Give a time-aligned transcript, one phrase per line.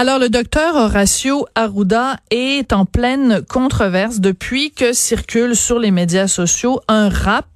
[0.00, 6.28] Alors, le docteur Horacio Arruda est en pleine controverse depuis que circule sur les médias
[6.28, 7.48] sociaux un rap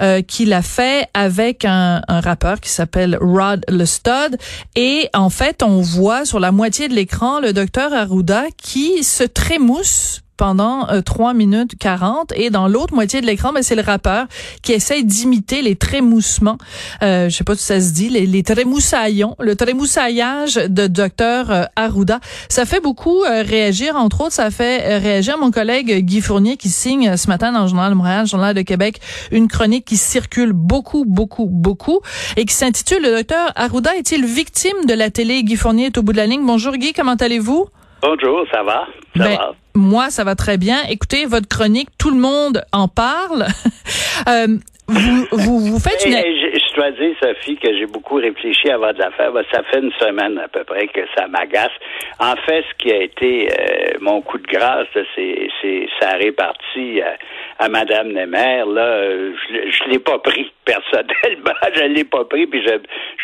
[0.00, 4.38] euh, qu'il a fait avec un, un rappeur qui s'appelle Rod Lestud.
[4.74, 9.24] Et en fait, on voit sur la moitié de l'écran le docteur Arruda qui se
[9.24, 13.82] trémousse pendant euh, 3 minutes 40 et dans l'autre moitié de l'écran ben, c'est le
[13.82, 14.26] rappeur
[14.62, 16.58] qui essaie d'imiter les trémoussements.
[17.04, 21.52] Euh, je sais pas si ça se dit les, les trémoussaillons le trémoussaillage de docteur
[21.52, 22.18] euh, Arruda.
[22.48, 23.94] Ça fait beaucoup euh, réagir.
[23.94, 27.62] Entre autres ça fait euh, réagir mon collègue Guy Fournier qui signe ce matin dans
[27.62, 32.00] le journal de Montréal journal de Québec une chronique qui circule beaucoup beaucoup beaucoup
[32.36, 36.02] et qui s'intitule le docteur Arruda est-il victime de la télé Guy Fournier est au
[36.02, 36.44] bout de la ligne.
[36.44, 36.92] Bonjour Guy.
[36.94, 37.68] Comment allez-vous?
[38.02, 38.88] Bonjour, ça va?
[39.16, 39.54] Ça ben, va?
[39.76, 40.78] Moi, ça va très bien.
[40.90, 43.44] Écoutez, votre chronique, tout le monde en parle.
[44.28, 44.58] euh,
[44.88, 46.14] vous, vous, vous faites une...
[46.14, 49.30] Et, je, je dois dire, Sophie, que j'ai beaucoup réfléchi avant de la faire.
[49.30, 51.70] Ben, ça fait une semaine à peu près que ça m'agace.
[52.18, 57.00] En fait, ce qui a été euh, mon coup de grâce, c'est, c'est ça réparti
[57.02, 58.64] à, à Madame Nemer.
[58.66, 61.54] Là, euh, je, je l'ai pas pris personnellement.
[61.72, 62.74] je l'ai pas pris, puis je,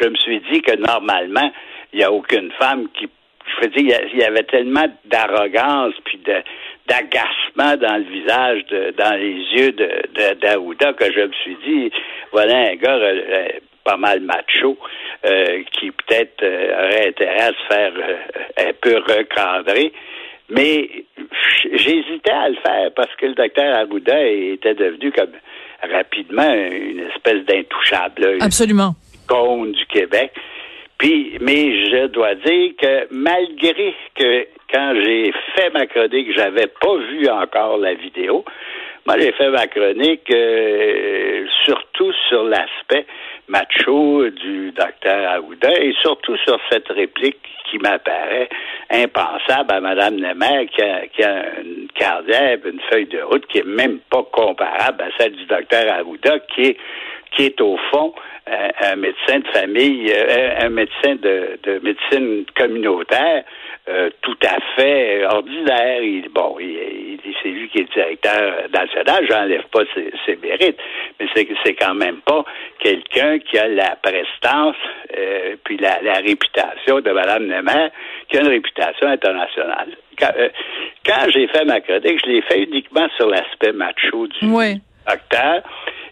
[0.00, 1.50] je me suis dit que normalement,
[1.92, 3.08] il n'y a aucune femme qui
[3.48, 6.42] je veux dire, il y avait tellement d'arrogance puis de
[6.86, 11.90] d'agacement dans le visage, de, dans les yeux de, d'Aouda que je me suis dit,
[12.32, 13.48] voilà un gars euh,
[13.88, 14.76] pas mal macho
[15.24, 19.92] euh, qui peut-être euh, aurait intérêt à se faire euh, un peu recadrer.
[20.50, 20.88] Mais
[21.72, 25.32] j'hésitais à le faire parce que le docteur Arruda était devenu comme
[25.82, 28.38] rapidement une espèce d'intouchable.
[28.40, 28.94] Absolument.
[29.30, 30.32] Une du Québec.
[30.98, 36.96] Puis, mais je dois dire que malgré que quand j'ai fait ma chronique, j'avais pas
[36.96, 38.44] vu encore la vidéo.
[39.06, 43.06] Moi, j'ai fait ma chronique euh, surtout sur l'aspect
[43.48, 47.38] macho du docteur Aouda et surtout sur cette réplique
[47.70, 48.48] qui m'apparaît
[48.90, 53.58] impensable à Mme Nemer qui a, qui a une cardiaque, une feuille de route qui
[53.58, 56.76] est même pas comparable à celle du docteur Aouda qui est
[57.32, 58.14] qui est au fond
[58.48, 63.44] euh, un médecin de famille, euh, un médecin de, de médecine communautaire
[63.88, 66.02] euh, tout à fait ordinaire.
[66.02, 70.78] Il, bon, il, il c'est lui qui est directeur national, j'enlève pas ses, ses, mérites,
[71.18, 72.44] mais c'est c'est quand même pas
[72.80, 74.76] quelqu'un qui a la prestance
[75.16, 77.88] euh, puis la, la, réputation de Mme Nemer,
[78.28, 79.96] qui a une réputation internationale.
[80.18, 80.48] Quand, euh,
[81.06, 84.80] quand j'ai fait ma chronique, je l'ai fait uniquement sur l'aspect macho du oui.
[85.08, 85.62] docteur.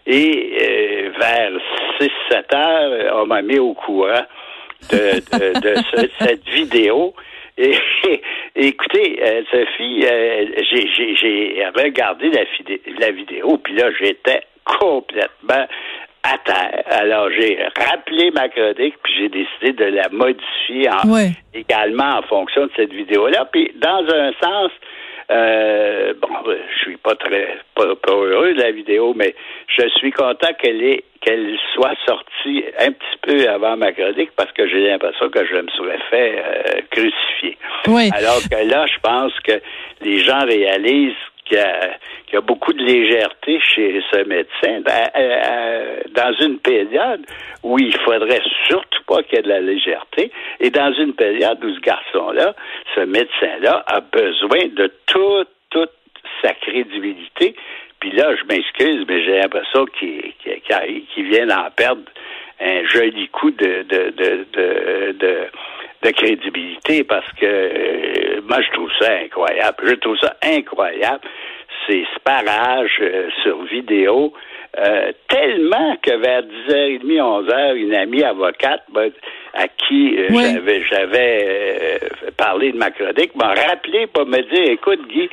[0.09, 1.51] Et euh, vers
[1.99, 4.23] 6-7 heures, on m'a mis au courant
[4.89, 7.13] de, de, de, ce, de cette vidéo.
[7.57, 7.73] Et,
[8.55, 12.43] écoutez, euh, Sophie, euh, j'ai regardé la,
[12.99, 14.43] la vidéo, puis là, j'étais
[14.79, 15.67] complètement
[16.23, 16.83] à terre.
[16.89, 22.65] Alors, j'ai rappelé ma chronique, puis j'ai décidé de la modifier en, également en fonction
[22.65, 23.45] de cette vidéo-là.
[23.51, 24.71] Puis, dans un sens,
[25.29, 29.35] euh, bon, je suis pas très pas, pas, heureux de la vidéo, mais
[29.67, 34.51] je suis content qu'elle ait qu'elle soit sortie un petit peu avant ma chronique parce
[34.53, 37.57] que j'ai l'impression que je me serais fait euh, crucifier.
[37.87, 38.09] Oui.
[38.13, 39.59] Alors que là, je pense que
[40.01, 41.15] les gens réalisent
[41.47, 41.57] qu'il
[42.37, 44.81] a, beaucoup de légèreté chez ce médecin
[46.11, 47.25] dans une période
[47.63, 51.63] où il faudrait surtout pas qu'il y ait de la légèreté et dans une période
[51.63, 52.55] où ce garçon-là,
[52.95, 55.91] ce médecin-là, a besoin de toute, toute
[56.41, 57.55] sa crédibilité.
[57.99, 60.61] Puis là, je m'excuse, mais j'ai l'impression qu'il qu
[61.13, 62.03] qu vient d'en perdre
[62.59, 65.47] un joli coup de, de, de, de, de
[66.03, 68.06] de crédibilité parce que euh,
[68.47, 69.77] moi je trouve ça incroyable.
[69.83, 71.21] Je trouve ça incroyable
[71.87, 74.33] ces sparages euh, sur vidéo
[74.77, 79.11] euh, tellement que vers 10h30, 11h, une amie avocate ben,
[79.53, 80.43] à qui euh, oui.
[80.53, 81.99] j'avais j'avais
[82.37, 85.29] parlé de ma chronique m'a rappelé pour me dire écoute Guy,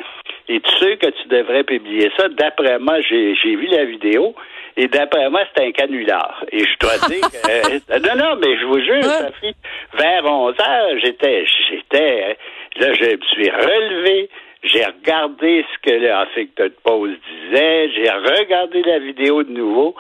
[0.49, 2.29] es-tu sûr que tu devrais publier ça?
[2.29, 4.35] D'après moi, j'ai vu la vidéo.
[4.77, 6.45] Et d'après moi, c'est un canular.
[6.51, 9.55] Et je dois dire que, euh, non, non, mais je vous jure, Sophie,
[9.95, 12.37] vers 11 heures, j'étais, j'étais,
[12.81, 14.29] Là, je me suis relevé,
[14.63, 17.13] j'ai regardé ce que le Huffington Post
[17.43, 19.95] disait, j'ai regardé la vidéo de nouveau,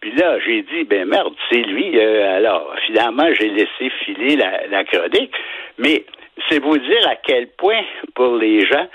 [0.00, 1.98] puis là, j'ai dit, ben merde, c'est lui.
[1.98, 5.32] Euh, alors, finalement, j'ai laissé filer la, la chronique.
[5.78, 6.04] Mais
[6.48, 7.82] c'est vous dire à quel point,
[8.14, 8.86] pour les gens,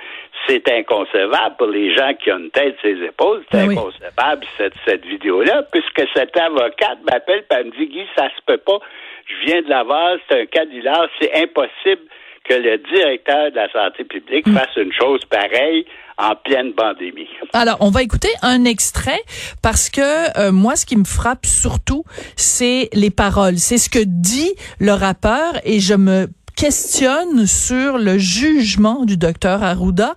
[0.48, 3.44] c'est inconcevable pour les gens qui ont une tête sur les épaules.
[3.52, 3.78] C'est Ben oui.
[3.78, 8.58] inconcevable, cette, cette vidéo-là, puisque cette avocate m'appelle et me dit, Guy, ça se peut
[8.58, 8.80] pas.
[9.26, 12.02] Je viens de Laval, c'est un canular, c'est impossible
[12.48, 14.56] que le directeur de la santé publique Mm.
[14.58, 15.86] fasse une chose pareille
[16.18, 17.28] en pleine pandémie.
[17.54, 19.22] Alors, on va écouter un extrait
[19.62, 22.04] parce que euh, moi, ce qui me frappe surtout,
[22.36, 23.58] c'est les paroles.
[23.58, 29.64] C'est ce que dit le rappeur et je me questionne sur le jugement du docteur
[29.64, 30.14] Arruda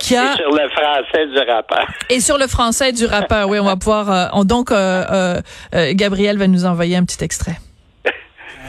[0.00, 1.86] qui a Et sur le français du rapport.
[2.10, 3.48] et sur le français du rappeur.
[3.48, 5.40] Oui, on va pouvoir euh, on- donc euh, euh,
[5.76, 7.56] euh, Gabriel va nous envoyer un petit extrait.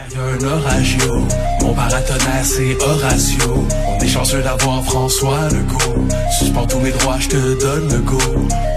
[0.10, 1.28] Il y a un oragio,
[1.62, 3.68] mon paratonnerre c'est Horatio.
[3.88, 6.08] On est chanceux d'avoir François Legault.
[6.40, 8.18] Suspends tous mes droits, je te donne le go.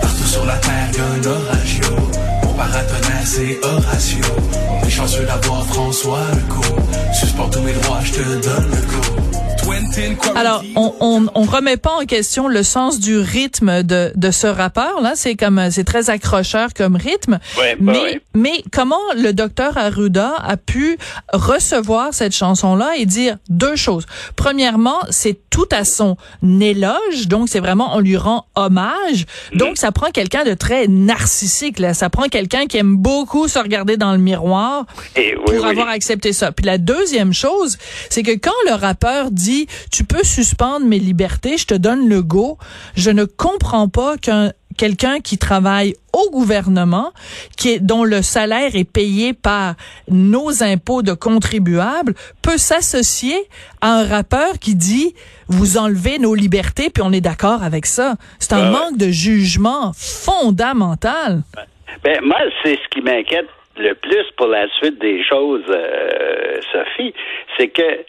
[0.00, 1.96] Partout sur la terre, il y a un oragio.
[2.42, 4.24] Mon paratonnerre c'est Horatio.
[4.70, 6.76] On est chanceux d'avoir François Legault.
[7.12, 9.29] Suspends tous mes droits, je te donne le go.
[10.34, 14.46] Alors, on, on, on remet pas en question le sens du rythme de, de ce
[14.46, 15.12] rappeur là.
[15.14, 17.38] C'est comme c'est très accrocheur comme rythme.
[17.58, 18.20] Ouais, bah mais ouais.
[18.34, 20.98] mais comment le docteur Arruda a pu
[21.32, 24.06] recevoir cette chanson là et dire deux choses?
[24.36, 26.16] Premièrement, c'est tout à son
[26.60, 29.26] éloge, donc c'est vraiment on lui rend hommage.
[29.54, 31.92] Donc ça prend quelqu'un de très narcissique là.
[31.92, 34.86] Ça prend quelqu'un qui aime beaucoup se regarder dans le miroir
[35.16, 35.70] Et oui, pour oui.
[35.70, 36.52] avoir accepté ça.
[36.52, 41.58] Puis la deuxième chose, c'est que quand le rappeur dit tu peux suspendre mes libertés,
[41.58, 42.56] je te donne le go,
[42.96, 47.12] je ne comprends pas qu'un quelqu'un qui travaille au gouvernement,
[47.56, 49.74] qui est dont le salaire est payé par
[50.08, 53.36] nos impôts de contribuables, peut s'associer
[53.80, 55.14] à un rappeur qui dit
[55.48, 58.14] vous enlevez nos libertés puis on est d'accord avec ça.
[58.38, 58.78] C'est un ouais.
[58.78, 61.42] manque de jugement fondamental.
[62.04, 67.14] Ben, moi, c'est ce qui m'inquiète le plus pour la suite des choses, euh, Sophie,
[67.56, 68.04] c'est que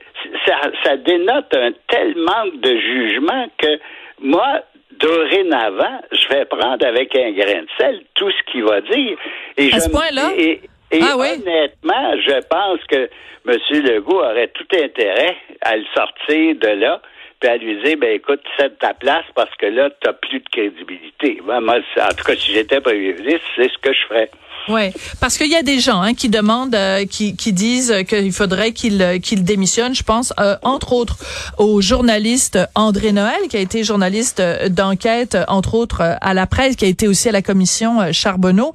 [0.45, 3.79] ça, ça dénote un tel manque de jugement que
[4.21, 4.61] moi,
[5.01, 9.18] dorénavant, je vais prendre avec un grain de sel tout ce qu'il va dire.
[9.57, 10.31] Et À je ce point-là?
[10.38, 10.62] Et,
[10.92, 11.27] et Ah oui?
[11.42, 13.09] honnêtement, je pense que
[13.48, 13.57] M.
[13.83, 17.01] Legault aurait tout intérêt à le sortir de là
[17.39, 20.39] puis à lui dire, ben écoute, cède ta place parce que là, tu n'as plus
[20.39, 21.42] de crédibilité.
[21.44, 24.30] Moi, en tout cas, si j'étais premier ministre, c'est ce que je ferais.
[24.69, 28.31] Ouais, parce qu'il y a des gens hein, qui demandent, euh, qui, qui disent qu'il
[28.31, 29.95] faudrait qu'il euh, qu'il démissionne.
[29.95, 31.17] Je pense, euh, entre autres,
[31.57, 36.45] au journaliste André Noël, qui a été journaliste euh, d'enquête, euh, entre autres à la
[36.45, 38.73] presse, qui a été aussi à la commission Charbonneau.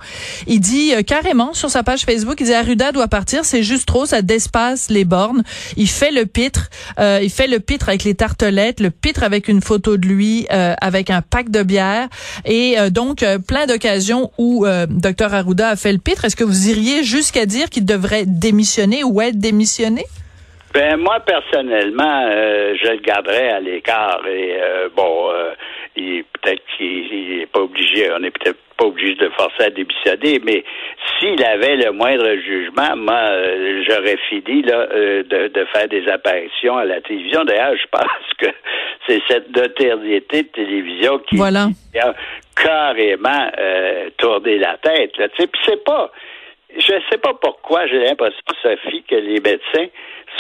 [0.49, 3.87] Il dit euh, carrément sur sa page Facebook, il dit Arruda doit partir, c'est juste
[3.87, 5.45] trop, ça dépasse les bornes.
[5.77, 6.69] Il fait le pitre,
[6.99, 11.11] il fait le pitre avec les tartelettes, le pitre avec une photo de lui, avec
[11.11, 12.09] un pack de bière,
[12.45, 16.25] et donc plein d'occasions où Dr Arruda fait le pitre.
[16.25, 20.05] Est-ce que vous iriez jusqu'à dire qu'il devrait démissionner ou être démissionné?
[20.77, 25.55] Ben moi personnellement, euh, je le garderais à l'écart et euh, bon, euh,
[25.97, 30.39] il peut-être qu'il est pas obligé, on est peut-être pas obligé de forcer à démissionner,
[30.45, 30.65] mais
[31.19, 33.21] s'il avait le moindre jugement, moi
[33.89, 37.45] j'aurais fini là de, de faire des apparitions à la télévision.
[37.45, 38.47] D'ailleurs, je pense que
[39.07, 41.69] c'est cette notoriété de télévision qui, Voilà.
[42.57, 45.17] Carrément euh, tourné la tête.
[45.19, 46.11] Là, tu sais, puis c'est pas
[46.79, 49.89] je ne sais pas pourquoi j'ai l'impression, Sophie, que les médecins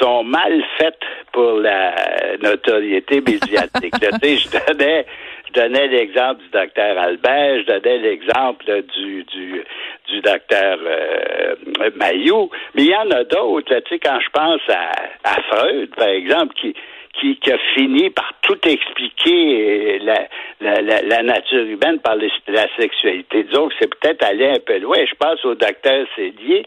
[0.00, 0.98] sont mal faits
[1.32, 1.94] pour la
[2.42, 3.94] notoriété médiatique.
[4.02, 5.06] Là, tu sais, je donnais,
[5.48, 9.64] je donnais l'exemple du docteur Albert, je donnais l'exemple du, du,
[10.08, 11.54] du docteur euh,
[11.94, 13.74] Mayou, mais il y en a d'autres.
[13.74, 14.90] Tu sais, quand je pense à,
[15.24, 16.74] à Freud, par exemple, qui
[17.20, 20.28] qui, qui a fini par tout expliquer euh, la,
[20.60, 23.44] la, la, la nature humaine par les- la sexualité.
[23.44, 24.98] Disons que c'est peut-être aller un peu loin.
[25.08, 26.64] Je pense au docteur Sédier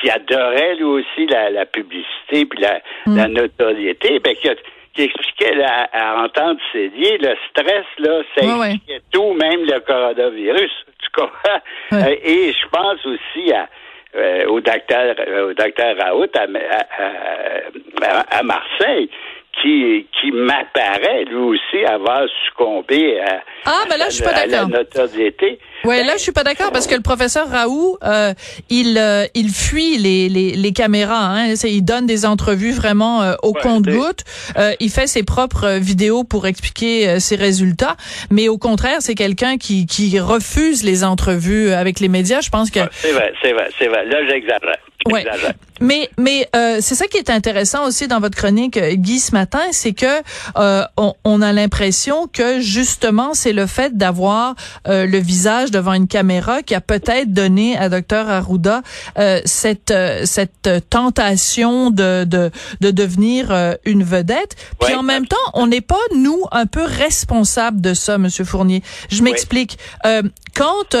[0.00, 4.54] qui adorait lui aussi la, la publicité puis la, la notoriété, ben, qui, a-
[4.94, 8.70] qui expliquait là, à entendre Sédier, le stress, là, ça Ouais, ouais.
[8.72, 10.72] expliquait tout, même le coronavirus.
[11.02, 11.60] Tu comprends?
[11.92, 12.12] Ouais.
[12.12, 13.68] Euh, et je pense aussi à
[14.16, 17.06] euh, au docteur euh, au docteur Raoult à, à,
[18.02, 19.08] à- à Marseille
[19.62, 24.46] qui qui m'apparaît lui aussi avoir succombé à, Ah, ben là, je suis pas à
[24.46, 25.58] la notoriété.
[25.84, 28.32] Ouais, là, je suis pas d'accord parce que le professeur Raoult, euh,
[28.70, 31.26] il euh, il fuit les les, les caméras.
[31.26, 34.24] Hein, il donne des entrevues vraiment euh, au Ouais, compte-goutte.
[34.58, 37.96] Euh, il fait ses propres euh, vidéos pour expliquer ses résultats.
[38.30, 42.40] Mais au contraire, c'est quelqu'un qui qui refuse les entrevues avec les médias.
[42.40, 44.04] Je pense que C'est vrai, c'est vrai, c'est vrai.
[44.06, 44.76] Là, j'exagère.
[45.04, 45.24] Ouais.
[45.80, 49.32] Mais mais euh, c'est ça qui est intéressant aussi dans votre chronique euh, Guy ce
[49.32, 50.22] matin, c'est que
[50.56, 54.54] euh, on, on, a l'impression que justement c'est le fait d'avoir
[54.88, 58.82] euh, le visage devant une caméra qui a peut-être donné à docteur Arruda
[59.18, 59.92] euh, cette
[60.24, 62.50] cette tentation de de,
[62.80, 64.56] de devenir une vedette.
[64.80, 68.82] Puis en même temps, on n'est pas nous un peu responsables de ça, Monsieur Fournier.
[69.10, 69.78] Je m'explique.
[70.54, 70.96] quand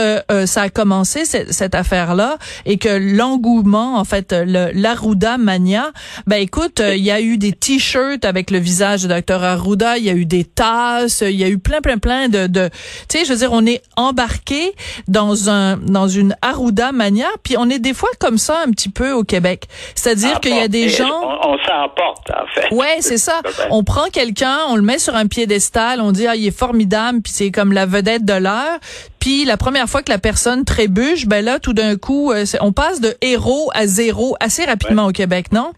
[0.46, 2.36] ça a commencé cette, cette affaire là
[2.66, 5.92] et que l'engouement en fait le l'Arruda Mania.
[6.26, 9.98] Ben écoute, euh, il y a eu des t-shirts avec le visage de Dr Arruda,
[9.98, 12.68] il y a eu des tasses, il y a eu plein plein plein de, de
[13.08, 14.74] tu sais, je veux dire, on est embarqué
[15.08, 18.88] dans un dans une Arruda Mania, puis on est des fois comme ça un petit
[18.88, 19.64] peu au Québec.
[19.94, 22.74] C'est-à-dire qu'il y a des gens on, on s'emporte en fait.
[22.74, 23.40] Ouais, c'est ça.
[23.70, 27.20] On prend quelqu'un, on le met sur un piédestal, on dit ah, il est formidable,
[27.22, 28.78] puis c'est comme la vedette de l'heure.
[29.26, 32.70] Puis la première fois que la personne trébuche, ben là tout d'un coup, euh, on
[32.70, 35.72] passe de héros à zéro assez rapidement au Québec, non?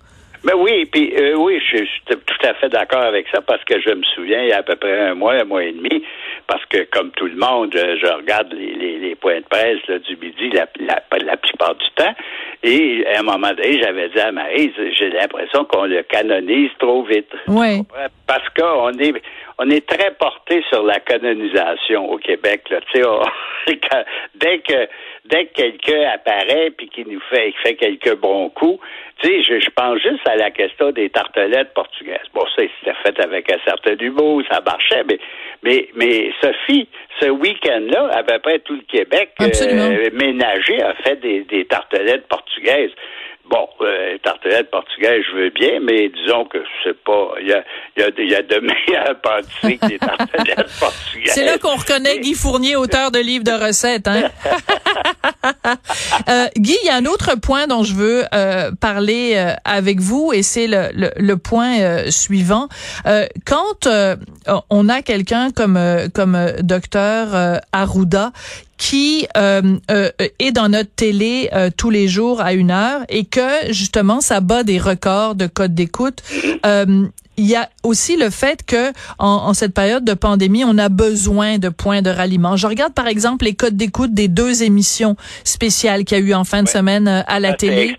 [0.45, 3.81] Ben oui, puis euh, oui, je suis tout à fait d'accord avec ça parce que
[3.81, 6.05] je me souviens il y a à peu près un mois, un mois et demi,
[6.49, 10.17] parce que comme tout le monde, je, regarde les, les, les, points de presse du
[10.17, 12.15] midi la, la, la, plupart du temps,
[12.63, 17.05] et à un moment donné, j'avais dit à Marie, j'ai l'impression qu'on le canonise trop
[17.05, 17.31] vite.
[17.47, 17.83] Oui.
[18.27, 19.23] Parce qu'on est
[19.59, 22.71] on est très porté sur la canonisation au Québec.
[22.71, 22.79] Là.
[22.93, 23.77] Tu sais,
[24.37, 24.89] dès que
[25.25, 28.81] dès que quelqu'un apparaît puis qui nous fait fait quelques bons coups,
[29.21, 32.29] tu sais, je, je, pense juste à la question des tartelettes portugaises.
[32.33, 35.19] Bon, ça, c'était fait avec un certain humour, ça marchait, mais
[35.63, 36.89] mais mais Sophie,
[37.21, 42.27] ce week-end-là, à peu près tout le Québec euh, ménager a fait des, des tartelettes
[42.29, 42.93] portugaises.
[43.51, 47.33] Bon, euh, tartelette portugaise, je veux bien, mais disons que c'est pas.
[47.41, 47.65] Il y a,
[47.97, 51.33] y, a, y a de meilleurs pâtisseries que des tartelettes portugaises.
[51.33, 54.07] C'est là qu'on reconnaît Guy Fournier, auteur de livres de recettes.
[54.07, 54.29] Hein?
[56.29, 60.01] euh, Guy, il y a un autre point dont je veux euh, parler euh, avec
[60.01, 62.69] vous, et c'est le, le, le, point euh, suivant.
[63.47, 63.89] quand
[64.69, 65.79] on a quelqu'un comme
[66.15, 68.33] comme docteur Arruda
[68.79, 73.25] qui euh, euh, est dans notre télé euh, tous les jours à une heure et
[73.25, 76.23] que justement ça bat des records de code d'écoute
[77.39, 80.89] il y a aussi le fait que en, en, cette période de pandémie, on a
[80.89, 82.57] besoin de points de ralliement.
[82.57, 86.35] Je regarde par exemple les codes d'écoute des deux émissions spéciales qu'il y a eu
[86.35, 87.97] en fin de semaine euh, à la télé.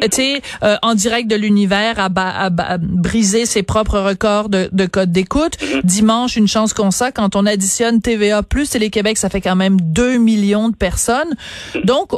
[0.00, 4.86] Tu sais, euh, en direct de l'univers, à, à, briser ses propres records de, de
[4.86, 5.56] codes d'écoute.
[5.60, 5.80] Mm-hmm.
[5.84, 9.78] Dimanche, une chance qu'on ça, quand on additionne TVA plus Télé-Québec, ça fait quand même
[9.80, 11.34] 2 millions de personnes.
[11.74, 11.84] Mm-hmm.
[11.84, 12.12] Donc,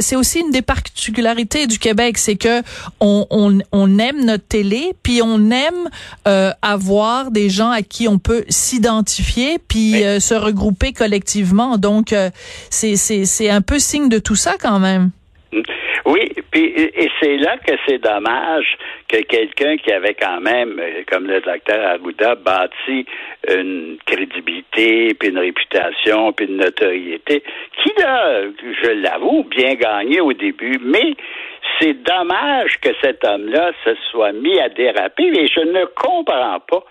[0.00, 2.62] c'est aussi une des particularités du Québec, c'est que
[3.00, 5.63] on, on, on aime notre télé, puis on aime
[6.26, 11.78] euh, avoir des gens à qui on peut s'identifier puis euh, se regrouper collectivement.
[11.78, 12.30] Donc euh,
[12.70, 15.10] c'est c'est un peu signe de tout ça quand même.
[16.06, 18.76] Oui, puis et c'est là que c'est dommage
[19.08, 20.80] que quelqu'un qui avait quand même,
[21.10, 23.06] comme le docteur Arruda, bâti
[23.48, 27.42] une crédibilité, puis une réputation, puis une notoriété,
[27.82, 28.42] qui a,
[28.82, 31.14] je l'avoue, bien gagné au début, mais
[31.80, 36.84] c'est dommage que cet homme-là se soit mis à déraper et je ne comprends pas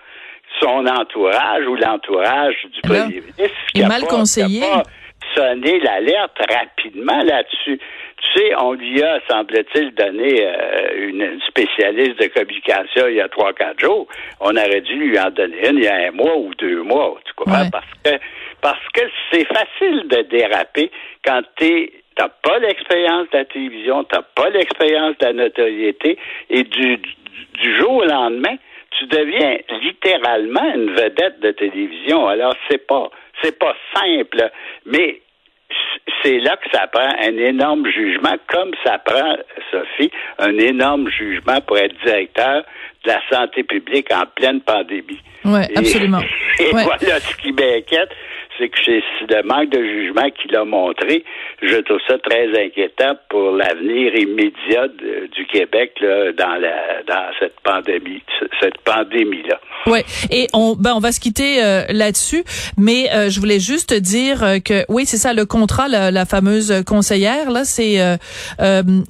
[0.60, 4.64] son entourage ou l'entourage du premier ministre qui a mal pas, conseillé.
[5.36, 7.80] sonné l'alerte rapidement là-dessus.
[8.24, 13.28] Tu sais, on lui a, semble-t-il, donné euh, une spécialiste de communication il y a
[13.28, 14.08] trois, quatre jours.
[14.40, 17.16] On aurait dû lui en donner une il y a un mois ou deux mois,
[17.26, 17.70] tu comprends?
[17.70, 18.12] Parce que
[18.62, 19.02] parce que
[19.32, 20.90] c'est facile de déraper
[21.26, 26.64] quand tu T'as pas l'expérience de la télévision, t'as pas l'expérience de la notoriété, et
[26.64, 28.56] du, du jour au lendemain,
[28.92, 32.28] tu deviens littéralement une vedette de télévision.
[32.28, 33.10] Alors c'est pas
[33.42, 34.52] c'est pas simple,
[34.86, 35.22] mais
[36.22, 39.36] c'est là que ça prend un énorme jugement, comme ça prend,
[39.72, 42.64] Sophie, un énorme jugement pour être directeur
[43.04, 45.20] de la santé publique en pleine pandémie.
[45.46, 46.22] Oui, absolument.
[46.60, 48.12] Et voilà ce qui m'inquiète,
[48.58, 51.24] c'est que c'est le manque de jugement qu'il a montré.
[51.62, 57.60] Je trouve ça très inquiétant pour l'avenir immédiat du Québec là, dans la dans cette
[57.64, 58.22] pandémie,
[58.62, 59.60] cette pandémie là.
[59.88, 62.44] Oui, et on ben on va se quitter euh, là-dessus,
[62.78, 66.26] mais euh, je voulais juste dire euh, que oui, c'est ça le contrat la, la
[66.26, 67.98] fameuse conseillère là, c'est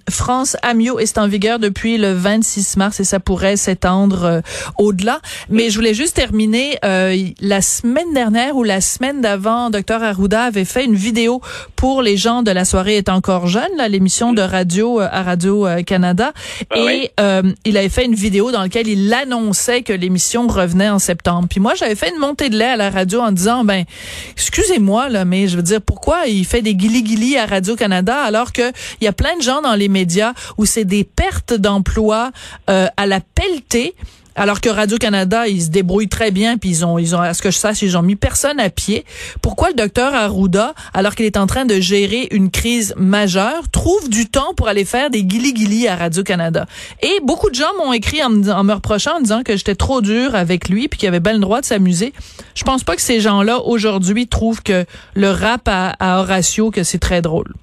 [0.09, 4.41] France Amio est en vigueur depuis le 26 mars et ça pourrait s'étendre
[4.77, 5.19] au-delà,
[5.49, 10.43] mais je voulais juste terminer la semaine dernière ou la semaine d'avant avant, Dr Arruda
[10.43, 11.41] avait fait une vidéo
[11.75, 15.67] pour les gens de la soirée est encore jeune, l'émission de radio euh, à Radio
[15.67, 16.33] euh, Canada,
[16.69, 20.89] ah et euh, il avait fait une vidéo dans laquelle il annonçait que l'émission revenait
[20.89, 21.47] en septembre.
[21.49, 23.85] Puis moi, j'avais fait une montée de lait à la radio en disant, ben,
[24.33, 28.71] excusez-moi, là, mais je veux dire, pourquoi il fait des guili-guili à Radio-Canada alors que
[29.01, 32.31] il y a plein de gens dans les médias où c'est des pertes d'emplois
[32.69, 33.95] euh, à la pelletée
[34.35, 37.41] alors que Radio-Canada, ils se débrouillent très bien, puis ils ont, ils ont, à ce
[37.41, 39.05] que je sache, ils ont mis personne à pied.
[39.41, 44.09] Pourquoi le docteur Arruda, alors qu'il est en train de gérer une crise majeure, trouve
[44.09, 46.65] du temps pour aller faire des guili-guili à Radio-Canada?
[47.01, 50.35] Et beaucoup de gens m'ont écrit en me, reprochant, en disant que j'étais trop dur
[50.35, 52.13] avec lui, puis qu'il avait bien le droit de s'amuser.
[52.55, 56.83] Je pense pas que ces gens-là, aujourd'hui, trouvent que le rap à, à Horatio, que
[56.83, 57.53] c'est très drôle.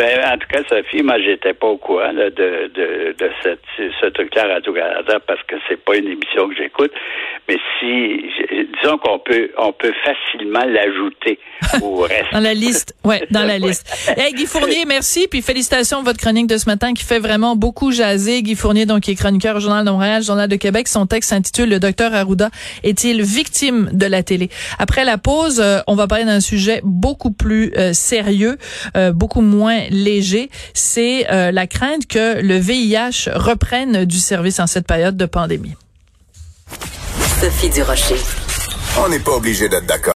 [0.00, 4.06] Ben, en tout cas, Sophie, moi, j'étais pas au courant de, de, de cette, ce
[4.06, 6.90] truc-là à Radio-Canada parce que c'est pas une émission que j'écoute.
[7.46, 8.24] Mais si,
[8.82, 11.38] disons qu'on peut, on peut facilement l'ajouter
[11.82, 12.32] au reste.
[12.32, 13.86] dans la liste, ouais, dans la liste.
[14.16, 17.54] Hey, Guy Fournier, merci, puis félicitations pour votre chronique de ce matin qui fait vraiment
[17.54, 18.40] beaucoup jaser.
[18.40, 20.88] Guy Fournier, donc, qui est chroniqueur au Journal de Montréal, Journal de Québec.
[20.88, 22.48] Son texte s'intitule Le docteur Arruda
[22.82, 24.48] est-il victime de la télé?
[24.78, 28.56] Après la pause, euh, on va parler d'un sujet beaucoup plus euh, sérieux,
[28.96, 34.66] euh, beaucoup moins léger, c'est euh, la crainte que le VIH reprenne du service en
[34.66, 35.74] cette période de pandémie.
[37.40, 38.16] Sophie Durocher.
[38.98, 40.08] On n'est pas obligé d'être d'accord.